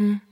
[0.00, 0.29] Hm.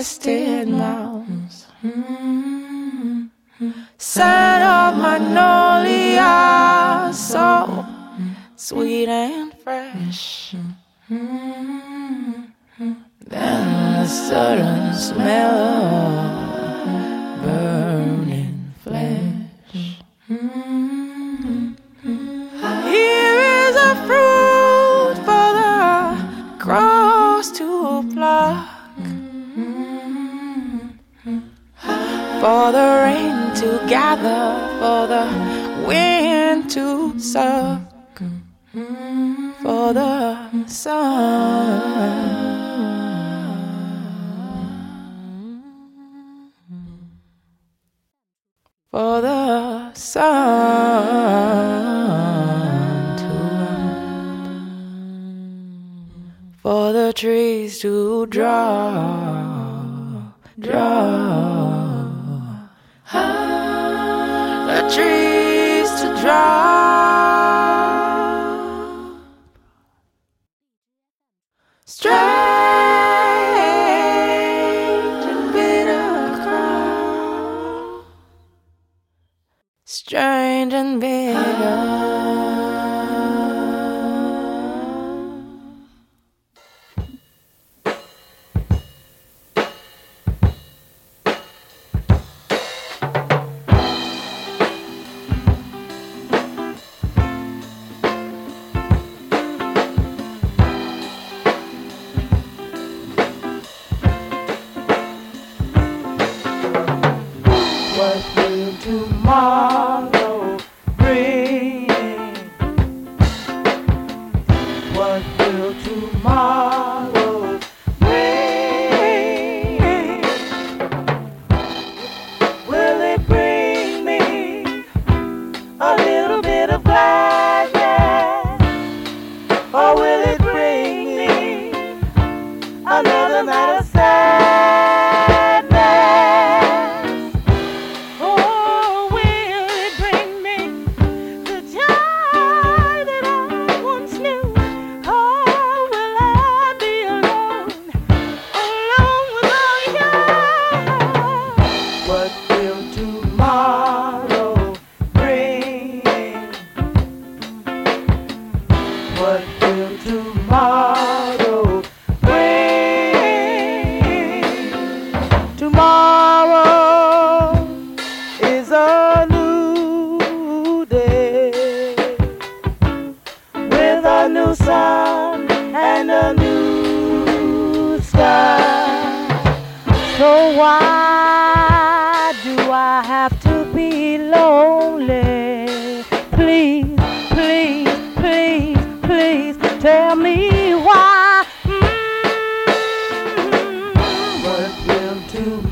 [0.00, 0.79] The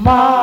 [0.09, 0.38] tomorrow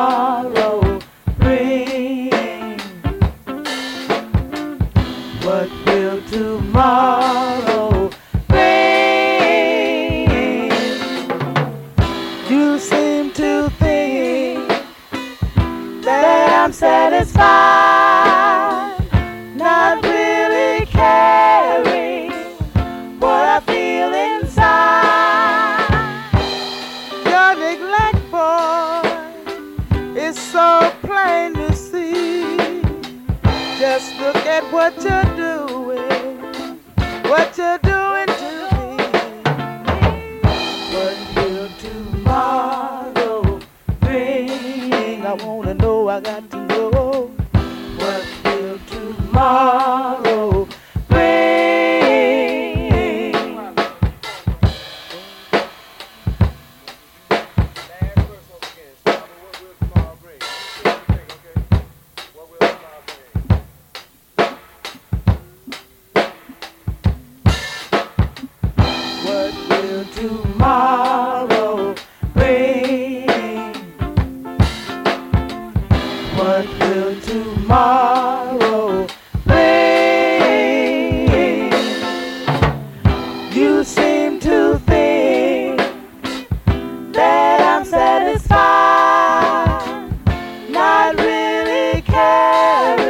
[92.55, 93.04] forever.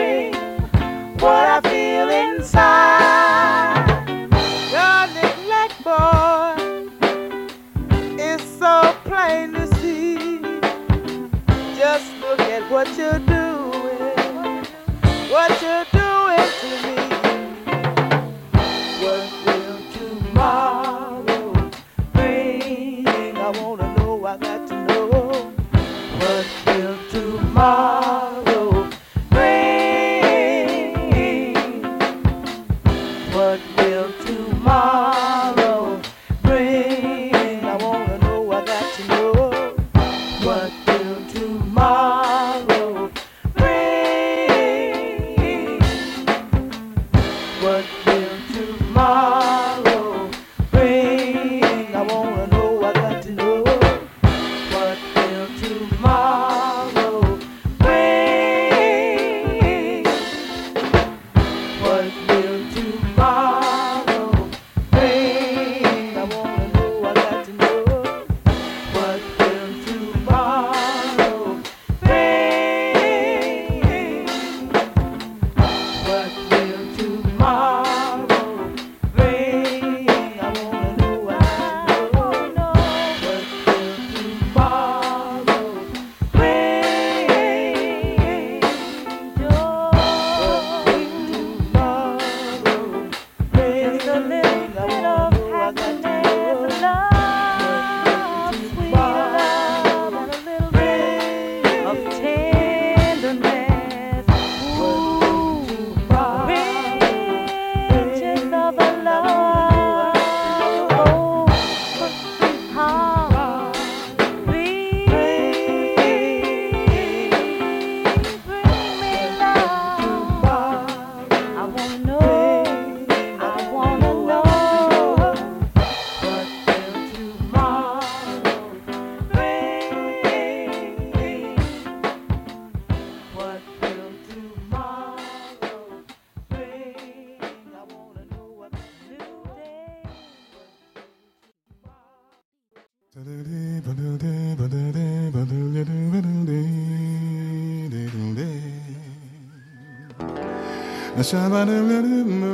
[151.30, 152.45] Shabba-da-da-da-da.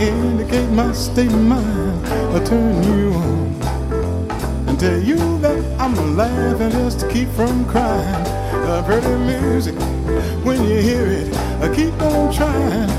[0.00, 2.06] indicate my state of mind.
[2.34, 8.24] I turn you on and tell you that I'm laughing just to keep from crying.
[8.66, 9.74] The pretty music,
[10.44, 12.90] when you hear it, I keep on trying,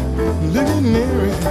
[0.54, 1.46] living near it.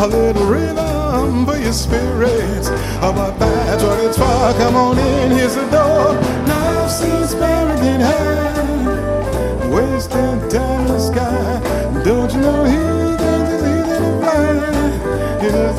[0.00, 2.68] A little rhythm for your spirits.
[3.00, 4.52] How about that's What it's for?
[4.58, 6.14] Come on in, here's the door.
[6.46, 8.67] Now I've seen Sparrow in hand.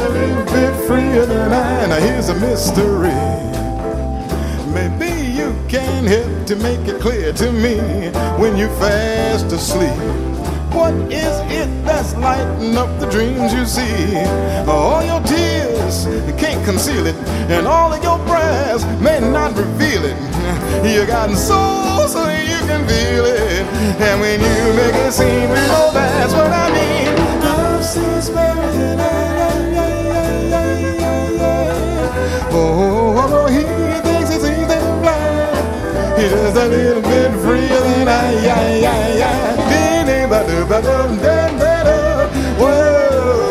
[0.01, 1.85] A little bit freer than I.
[1.87, 3.13] Now here's a mystery.
[4.73, 7.77] Maybe you can help to make it clear to me
[8.39, 9.97] when you're fast asleep.
[10.71, 14.15] What is it that's lighting up the dreams you see?
[14.67, 17.15] All your tears you can't conceal it,
[17.49, 20.17] and all of your prayers may not reveal it.
[20.85, 23.65] You got soul so you can feel it,
[23.99, 27.15] and when you make it seem real, that's what I mean.
[27.43, 29.68] Love sees better than I.
[32.51, 33.63] oh, oh, he
[34.03, 36.19] thinks he sees them blind.
[36.19, 38.33] He's just a little bit freer than I.
[38.45, 39.59] I, I, I.
[40.69, 41.09] Da-da.
[41.65, 43.48] Uh, whoa,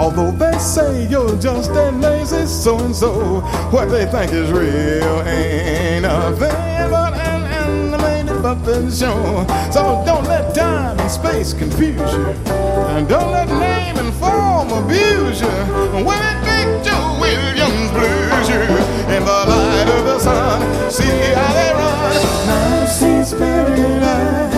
[0.00, 3.40] Although they say you're just a lazy so and so,
[3.70, 9.46] what they think is real ain't nothing but an animated puppet show.
[9.70, 12.26] So don't let time and space confuse you,
[12.92, 15.48] and don't let name and form abuse you.
[16.04, 18.62] When it big Joe Williams blues you
[19.14, 22.46] in the light of the sun, see how they run.
[22.46, 24.52] Now she's buried alive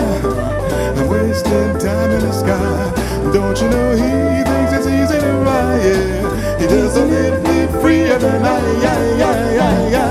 [1.07, 3.04] wasted time in the sky.
[3.33, 5.81] Don't you know he thinks it's easy to ride?
[6.59, 8.81] He a little bit freer than I.
[8.81, 10.05] Yeah, yeah, yeah, yeah.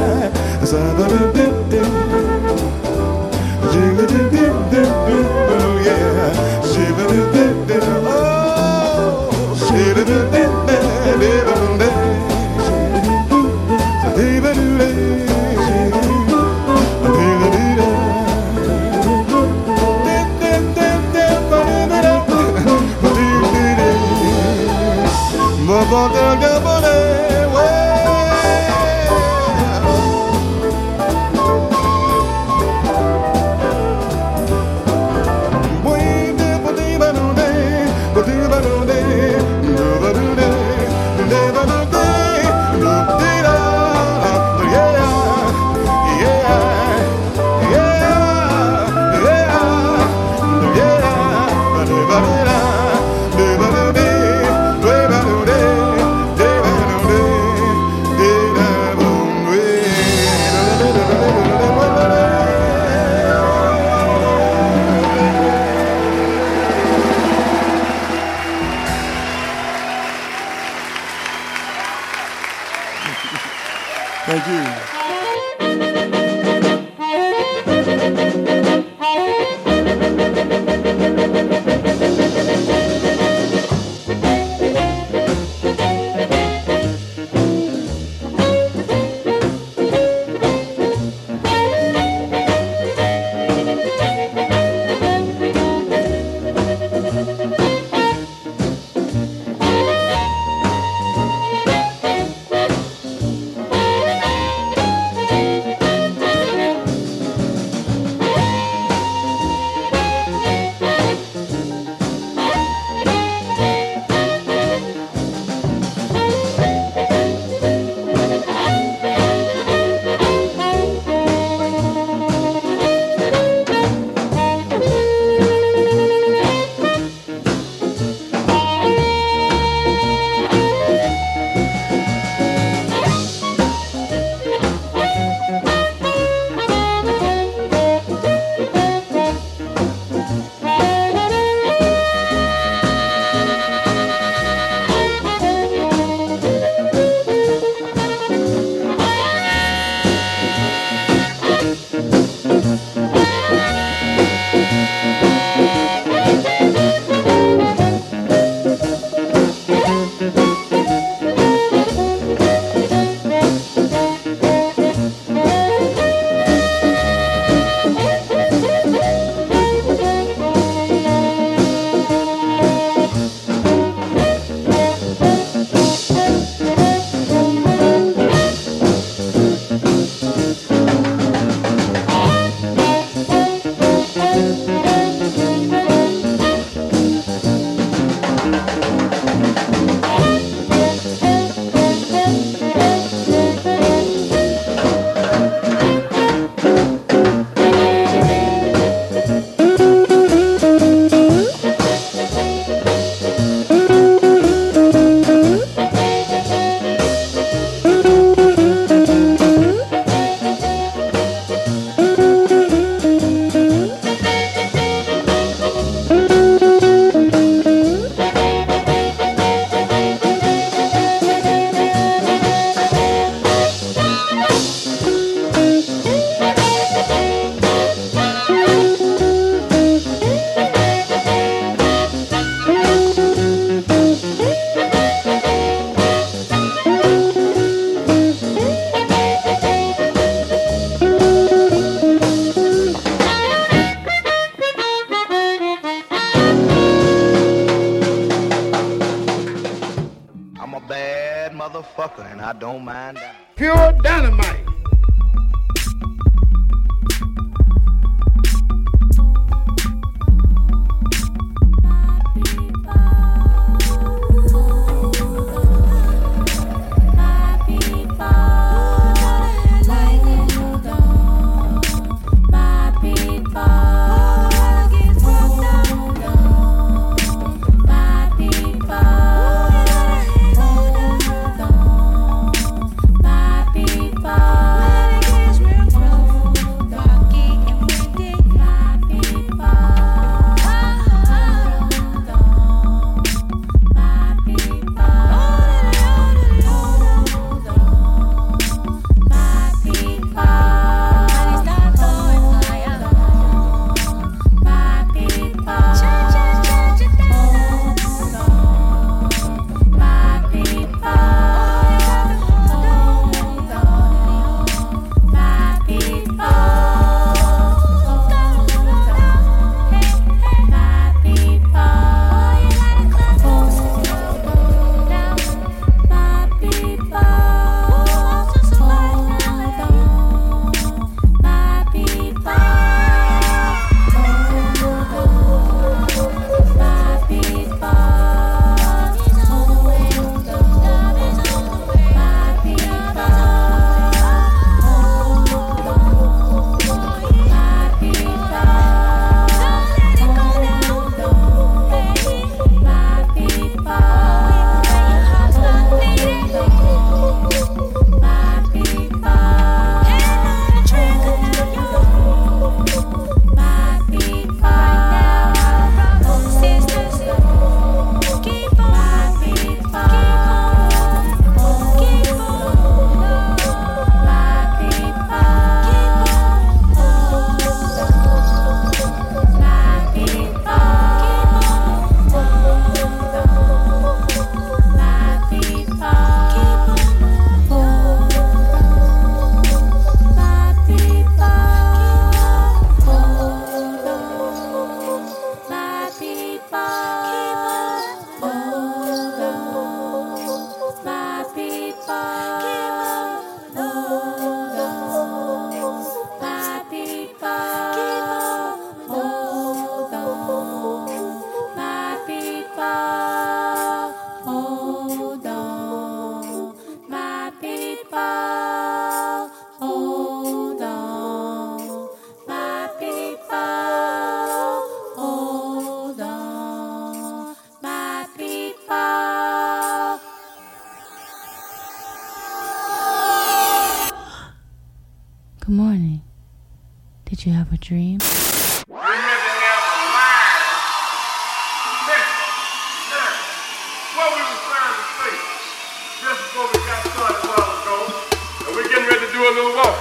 [449.34, 449.97] Do a little walk.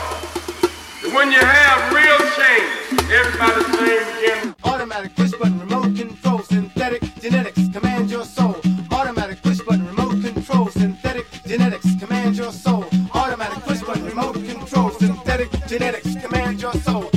[1.02, 4.56] That when you have real change, everybody's name begins.
[4.64, 8.56] Automatic push button remote control synthetic genetics command your soul.
[8.92, 12.86] Automatic push button remote control synthetic genetics command your soul.
[13.16, 17.13] Automatic push button remote control synthetic genetics command your soul.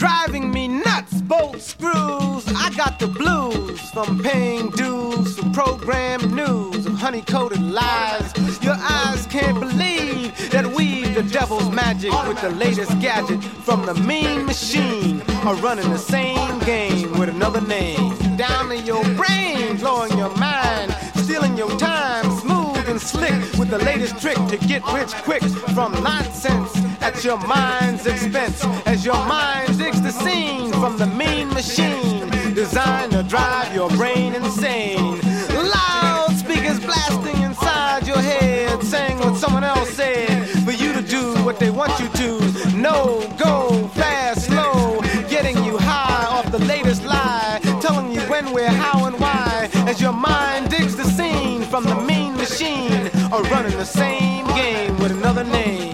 [0.00, 1.20] Driving me nuts.
[1.20, 7.60] Bolt screws, I got the blues from paying dues from program news of honey coated
[7.60, 8.32] lies.
[8.62, 13.92] Your eyes can't believe that we've the devil's magic, with the latest gadget from the
[13.92, 18.16] mean machine, are running the same game with another name.
[18.38, 23.78] Down in your brain, blowing your mind, stealing your time, smooth and slick with the
[23.78, 25.42] latest trick to get rich quick
[25.74, 31.48] from nonsense at your mind's expense as your mind digs the scene from the mean
[31.48, 35.20] machine designed to drive your brain insane.
[35.50, 41.58] Loudspeakers blasting inside your head, saying what someone else said for you to do what
[41.58, 42.76] they want you to.
[42.76, 48.70] No, go fast, slow, getting you high off the latest lie, telling you when, where,
[48.70, 53.76] how, and why as your mind digs the scene from the mean machine or running
[53.76, 55.89] the same game with another name.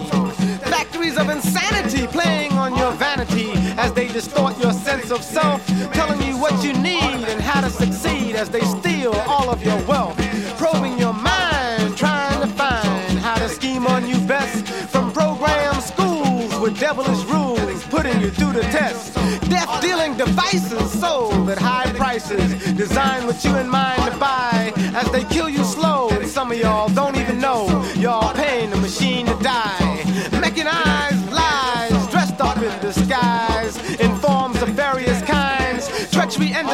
[2.17, 6.73] Playing on your vanity as they distort your sense of self, telling you what you
[6.73, 10.17] need and how to succeed as they steal all of your wealth,
[10.57, 16.59] probing your mind, trying to find how to scheme on you best from program schools
[16.59, 19.13] with devilish rules, putting you through the test.
[19.47, 25.07] Death dealing devices sold at high prices, designed with you in mind to buy as
[25.11, 26.09] they kill you slow.
[26.09, 30.03] And some of y'all don't even know y'all paying the machine to die.
[30.41, 30.96] Mechanized lies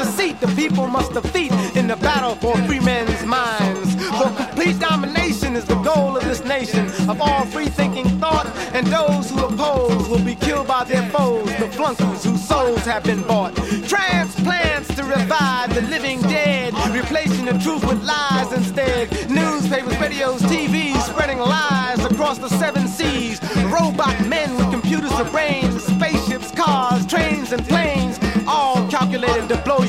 [0.04, 3.96] And the people must defeat in the battle for free men's minds.
[4.20, 8.86] For complete domination is the goal of this nation of all free thinking thought, and
[8.88, 13.22] those who oppose will be killed by their foes, the flunkies whose souls have been
[13.24, 13.56] bought.
[13.88, 19.10] Transplants to revive the living dead, replacing the truth with lies instead.
[19.30, 23.40] Newspapers, radios, TVs spreading lies across the seven seas.
[23.72, 27.83] Robot men with computers brains, spaceships, cars, trains, and planes,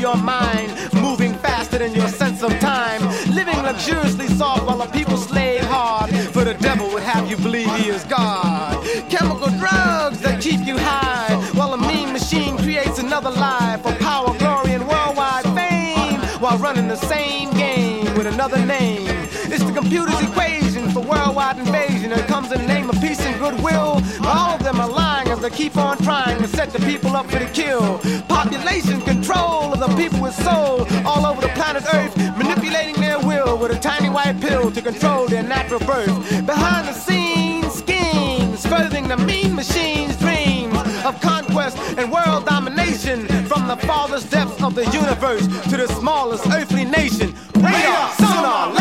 [0.05, 3.01] your mind, moving faster than your sense of time,
[3.35, 6.11] living luxuriously soft while the people slave hard.
[6.35, 8.85] For the devil would have you believe he is God.
[9.09, 11.04] Chemical drugs that keep you high,
[25.55, 27.99] keep on trying to set the people up for the kill.
[28.29, 33.57] Population control of the people with soul all over the planet Earth, manipulating their will
[33.59, 36.15] with a tiny white pill to control their natural birth.
[36.45, 43.69] Behind the scenes, schemes, furthering the mean machine's dreams of conquest and world domination from
[43.69, 47.35] the farthest depths of the universe to the smallest earthly nation.
[47.55, 48.73] Radar, sonar,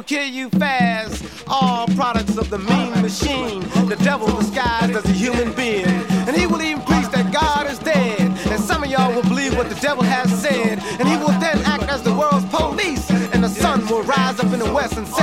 [0.00, 1.22] will kill you fast.
[1.46, 3.60] All products of the mean machine.
[3.86, 5.84] The devil disguised as a human being.
[6.26, 8.18] And he will even preach that God is dead.
[8.48, 10.78] And some of y'all will believe what the devil has said.
[10.98, 13.10] And he will then act as the world's police.
[13.10, 15.19] And the sun will rise up in the west and set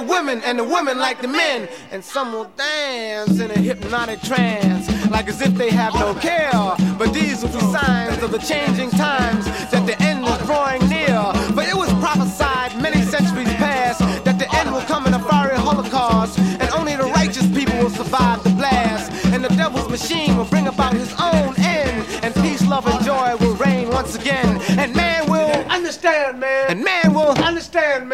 [0.00, 1.68] the women, and the women like the men.
[1.90, 6.50] And some will dance in a hypnotic trance, like as if they have no care.
[6.98, 11.20] But these will be signs of the changing times that the end is drawing near.
[11.54, 15.56] For it was prophesied many centuries past that the end will come in a fiery
[15.56, 19.12] holocaust, and only the righteous people will survive the blast.
[19.32, 23.36] And the devil's machine will bring about his own end, and peace, love, and joy
[23.40, 24.60] will reign once again.
[24.78, 26.70] And man will Understand, man.
[26.70, 28.09] and man will Understand, man.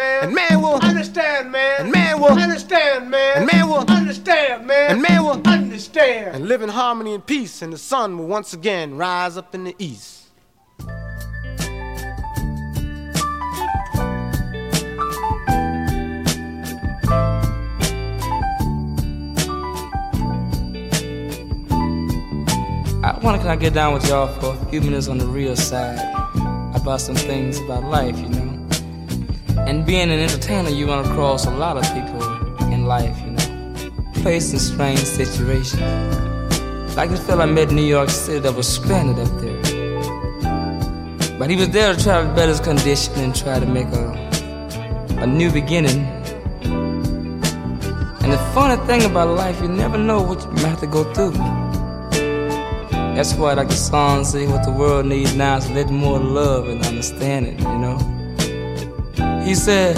[6.47, 9.75] Live in harmony and peace, and the sun will once again rise up in the
[9.77, 10.29] east.
[23.03, 25.57] I wonder can I get down with y'all for a few minutes on the real
[25.57, 25.99] side
[26.73, 28.67] about some things about life, you know.
[29.67, 32.23] And being an entertainer, you run across a lot of people
[32.71, 36.26] in life, you know, facing strange situations.
[36.97, 39.61] Like this fella I met in New York City that was stranded up there.
[41.37, 44.13] But he was there to try to better his condition and try to make a,
[45.21, 46.07] a new beginning.
[48.23, 51.03] And the funny thing about life, you never know what you might have to go
[51.13, 51.33] through.
[53.13, 56.17] That's why, like the song say, what the world needs now is a little more
[56.19, 57.99] love and understanding, you know.
[59.45, 59.95] He said,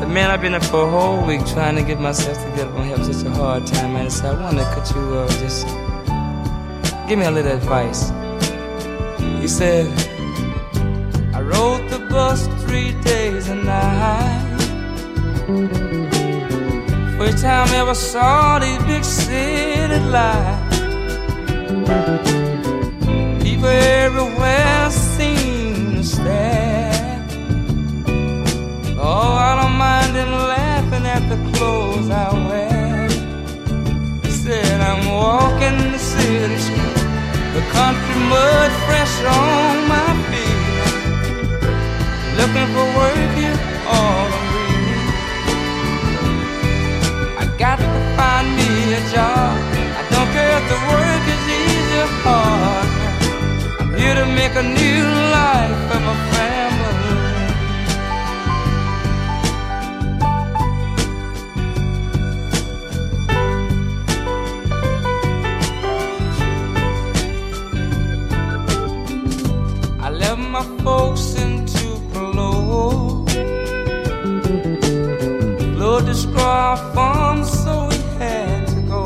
[0.00, 2.70] said, man, I've been up for a whole week trying to get myself together.
[2.74, 3.96] I'm having such a hard time.
[3.96, 5.66] I said, I wonder, could you uh, just
[7.06, 8.10] give me a little advice?
[9.42, 9.86] He said,
[11.34, 14.64] I rode the bus three days and nights.
[17.18, 20.78] First time I ever saw these big city lights.
[23.42, 24.79] People everywhere
[30.10, 33.08] Them laughing at the clothes I wear.
[34.24, 36.98] He said I'm walking the city street,
[37.54, 40.60] the country mud fresh on my feet.
[42.38, 44.82] Looking for work here all way.
[47.42, 49.54] I got to find me a job.
[49.94, 52.88] I don't care if the work is easy or hard.
[53.80, 55.04] I'm here to make a new
[55.38, 56.59] life for my family.
[76.60, 79.02] Our farm, so we had to go.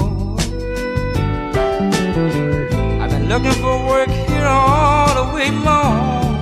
[3.00, 6.34] I've been looking for work here all the way long.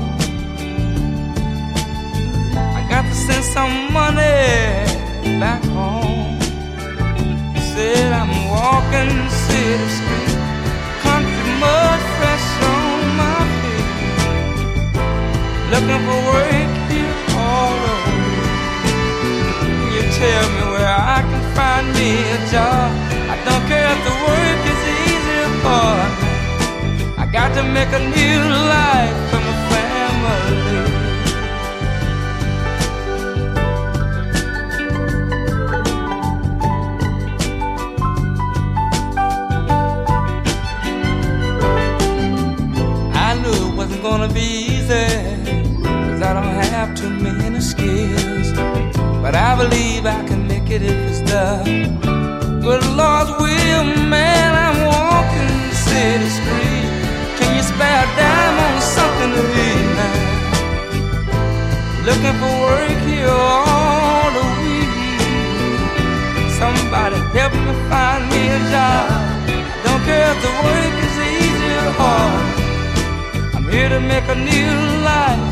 [2.78, 4.40] I got to send some money
[5.38, 6.40] back home.
[7.72, 9.12] Said I'm walking
[9.44, 10.32] city street,
[11.04, 13.88] country mud fresh on my feet.
[15.72, 18.12] Looking for work here all over.
[19.92, 22.92] You tell me where I can find me a job.
[23.32, 26.12] I don't care if the work is easy or hard.
[27.18, 28.40] I got to make a new
[28.76, 30.82] life for my family.
[43.14, 45.06] I knew it wasn't gonna be easy,
[45.82, 48.52] cause I don't have too many skills.
[49.22, 51.64] But I believe I can make it if it's done.
[52.60, 56.88] Good Lord's will, man, I'm walking the city street.
[57.38, 60.16] Can you spare a dime on something to eat now?
[62.06, 64.92] Looking for work here all the week.
[66.60, 69.06] Somebody help me find me a job.
[69.84, 72.44] Don't care if the work is easy or hard.
[73.54, 74.72] I'm here to make a new
[75.04, 75.51] life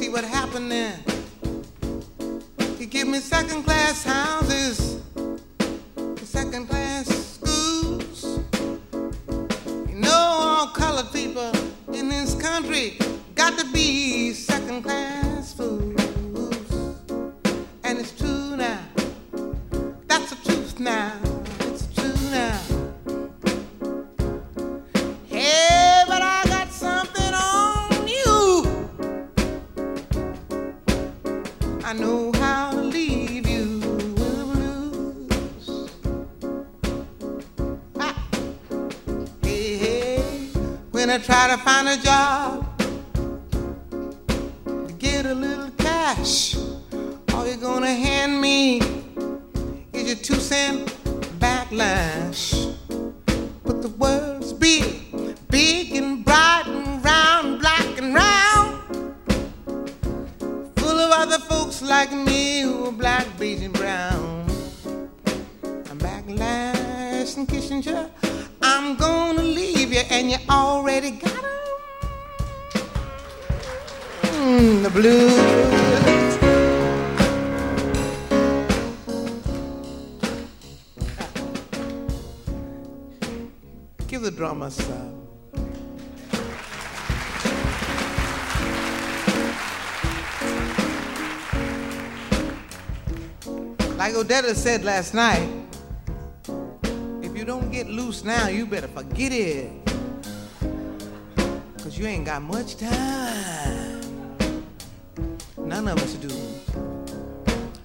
[0.00, 0.98] see what happened there?
[2.78, 5.02] He give me second class houses,
[6.22, 8.40] second class schools.
[9.90, 11.52] You know all colored people
[11.92, 12.96] in this country
[13.34, 15.99] got to be second class fools.
[41.50, 42.09] To find a job
[94.42, 95.46] Like said last night,
[97.20, 99.70] if you don't get loose now, you better forget it.
[101.82, 104.00] Cause you ain't got much time.
[105.58, 106.30] None of us do.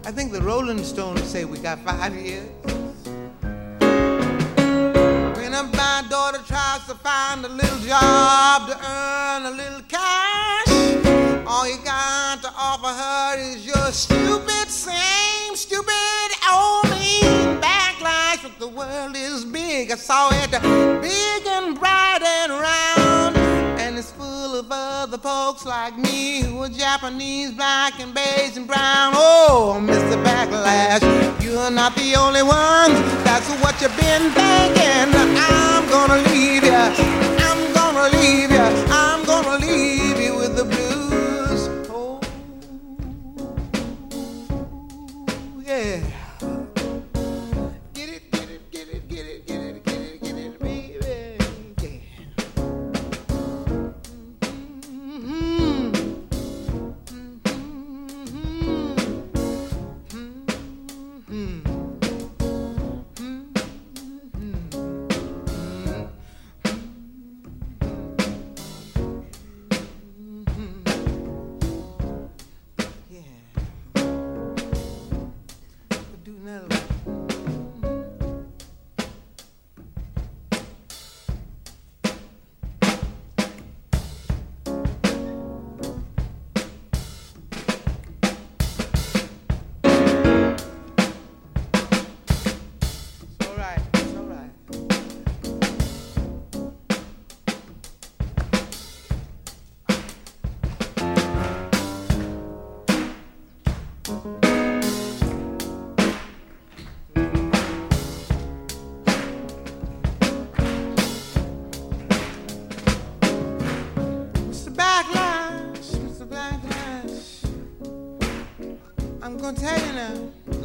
[0.05, 2.49] I think the Rolling Stones say we got five years.
[5.35, 10.69] When my daughter tries to find a little job to earn a little cash,
[11.45, 14.64] all you got to offer her is your stupid,
[19.76, 19.91] big.
[19.91, 20.51] I saw it
[21.01, 23.36] big and bright and round.
[23.84, 28.67] And it's full of other folks like me who are Japanese, black, and beige and
[28.67, 29.13] brown.
[29.15, 30.17] Oh, Mr.
[30.26, 31.03] Backlash,
[31.43, 32.91] you're not the only one.
[33.28, 35.09] That's what you've been thinking.
[35.51, 36.84] I'm gonna leave you.
[37.47, 38.67] I'm gonna leave you.
[39.03, 40.84] I'm gonna leave you with the blues.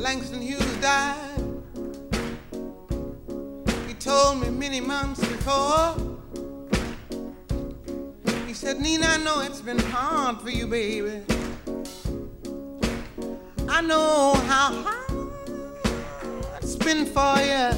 [0.01, 1.41] Langston Hughes died.
[3.87, 5.95] He told me many months before.
[8.47, 11.23] He said, Nina, I know it's been hard for you, baby.
[13.69, 15.33] I know how hard
[16.63, 17.71] it's been for you.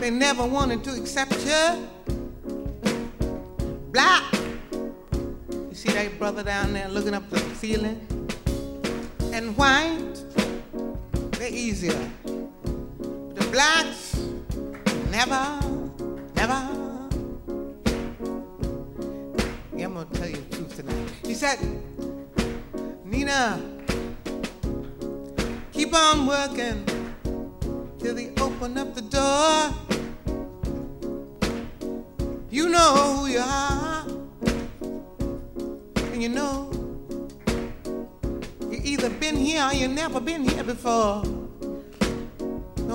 [0.00, 1.88] They never wanted to accept you
[3.92, 4.32] black.
[4.72, 8.06] You see that brother down there looking up the ceiling?
[9.60, 10.24] White,
[11.32, 12.10] they're easier.
[12.24, 14.18] The blacks,
[15.10, 15.59] never.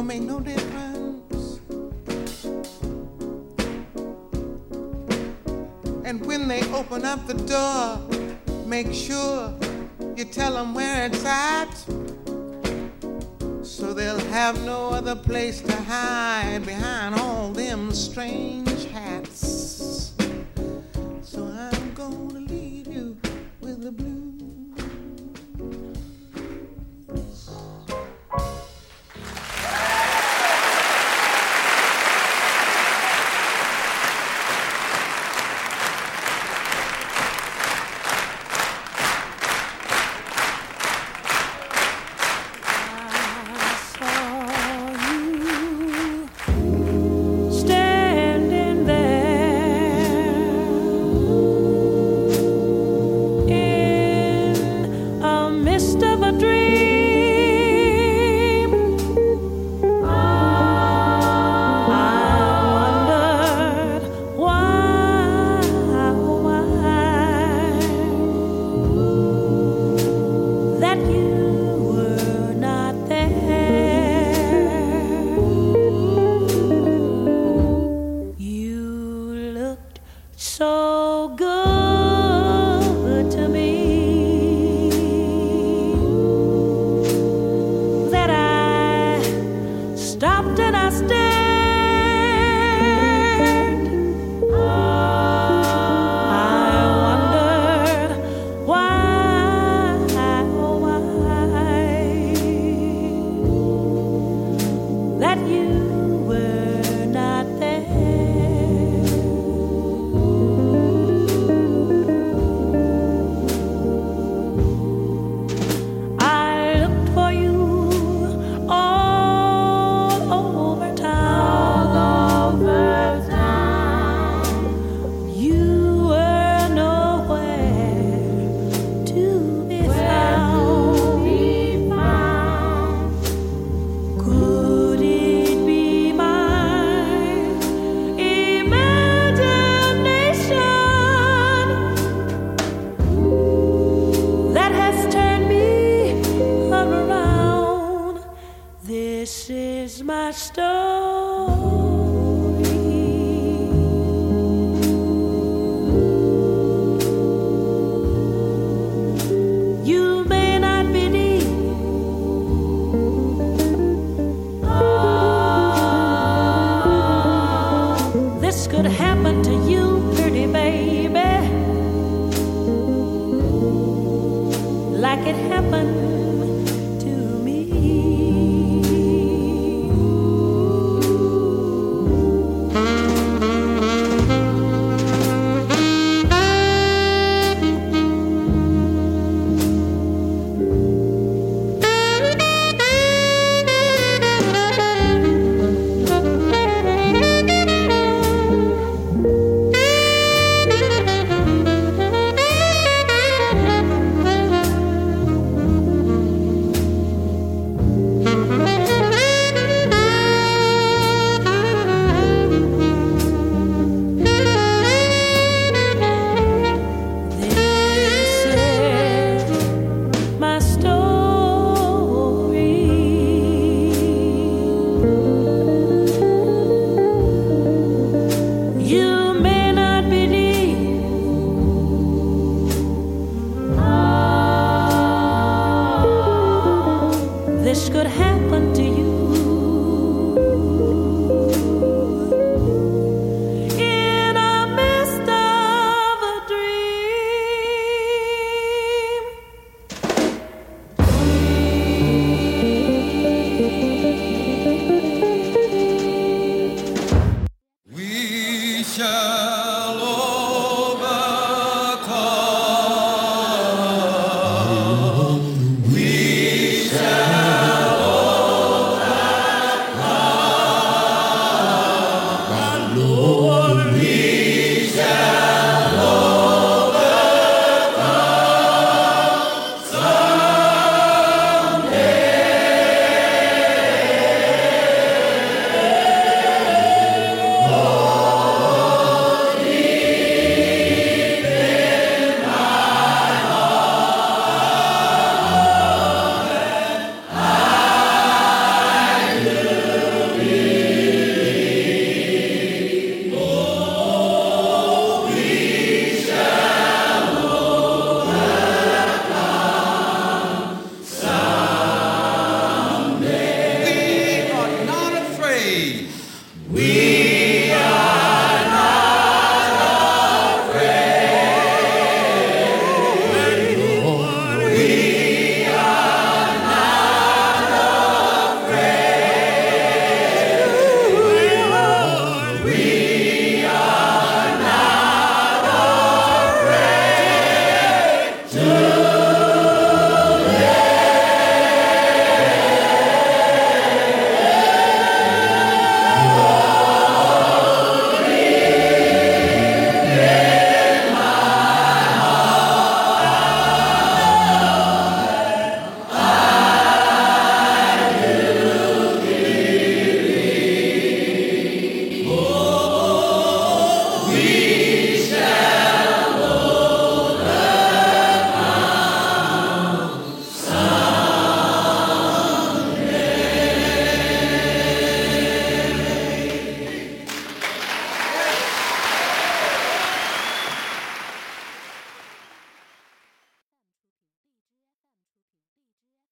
[0.06, 1.60] don't make no difference.
[6.04, 8.00] And when they open up the door,
[8.66, 9.54] make sure
[10.16, 11.74] you tell them where it's at.
[13.64, 19.55] So they'll have no other place to hide behind all them strange hats.